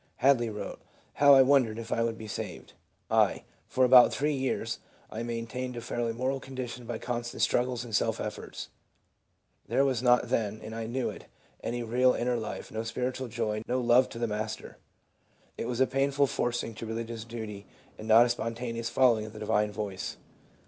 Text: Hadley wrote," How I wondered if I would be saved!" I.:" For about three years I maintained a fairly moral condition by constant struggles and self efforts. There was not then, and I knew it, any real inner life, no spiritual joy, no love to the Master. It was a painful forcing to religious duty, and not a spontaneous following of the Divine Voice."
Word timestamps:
Hadley 0.15 0.49
wrote," 0.49 0.79
How 1.21 1.35
I 1.35 1.43
wondered 1.43 1.77
if 1.77 1.91
I 1.91 2.01
would 2.01 2.17
be 2.17 2.27
saved!" 2.27 2.73
I.:" 3.11 3.43
For 3.69 3.85
about 3.85 4.11
three 4.11 4.33
years 4.33 4.79
I 5.11 5.21
maintained 5.21 5.77
a 5.77 5.81
fairly 5.81 6.11
moral 6.11 6.39
condition 6.39 6.85
by 6.87 6.97
constant 6.97 7.43
struggles 7.43 7.83
and 7.85 7.95
self 7.95 8.19
efforts. 8.19 8.69
There 9.67 9.85
was 9.85 10.01
not 10.01 10.29
then, 10.29 10.59
and 10.63 10.73
I 10.73 10.87
knew 10.87 11.11
it, 11.11 11.25
any 11.63 11.83
real 11.83 12.13
inner 12.15 12.35
life, 12.37 12.71
no 12.71 12.81
spiritual 12.81 13.27
joy, 13.27 13.61
no 13.67 13.79
love 13.79 14.09
to 14.09 14.17
the 14.17 14.25
Master. 14.25 14.77
It 15.55 15.67
was 15.67 15.79
a 15.79 15.85
painful 15.85 16.25
forcing 16.25 16.73
to 16.73 16.87
religious 16.87 17.23
duty, 17.23 17.67
and 17.95 18.07
not 18.07 18.25
a 18.25 18.29
spontaneous 18.29 18.89
following 18.89 19.27
of 19.27 19.33
the 19.33 19.39
Divine 19.39 19.71
Voice." 19.71 20.17